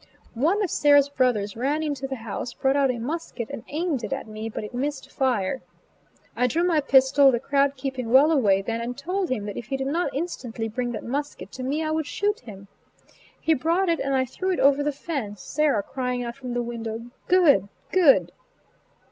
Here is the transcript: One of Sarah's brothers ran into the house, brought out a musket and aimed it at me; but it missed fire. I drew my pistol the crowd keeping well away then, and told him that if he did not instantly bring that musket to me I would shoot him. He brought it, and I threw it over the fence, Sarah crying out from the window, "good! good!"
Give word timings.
One 0.33 0.63
of 0.63 0.71
Sarah's 0.71 1.09
brothers 1.09 1.55
ran 1.55 1.83
into 1.83 2.07
the 2.07 2.15
house, 2.15 2.55
brought 2.55 2.75
out 2.75 2.89
a 2.89 2.97
musket 2.97 3.51
and 3.51 3.63
aimed 3.67 4.03
it 4.03 4.11
at 4.11 4.25
me; 4.25 4.49
but 4.49 4.63
it 4.63 4.73
missed 4.73 5.11
fire. 5.11 5.61
I 6.35 6.47
drew 6.47 6.63
my 6.63 6.81
pistol 6.81 7.31
the 7.31 7.39
crowd 7.39 7.75
keeping 7.75 8.09
well 8.09 8.31
away 8.31 8.63
then, 8.63 8.81
and 8.81 8.97
told 8.97 9.29
him 9.29 9.45
that 9.45 9.57
if 9.57 9.65
he 9.67 9.77
did 9.77 9.85
not 9.85 10.11
instantly 10.11 10.67
bring 10.67 10.91
that 10.93 11.03
musket 11.03 11.51
to 11.51 11.61
me 11.61 11.83
I 11.83 11.91
would 11.91 12.07
shoot 12.07 12.39
him. 12.39 12.67
He 13.39 13.53
brought 13.53 13.89
it, 13.89 13.99
and 13.99 14.15
I 14.15 14.25
threw 14.25 14.49
it 14.51 14.59
over 14.59 14.81
the 14.81 14.91
fence, 14.91 15.43
Sarah 15.43 15.83
crying 15.83 16.23
out 16.23 16.35
from 16.35 16.55
the 16.55 16.63
window, 16.63 17.01
"good! 17.27 17.69
good!" 17.91 18.31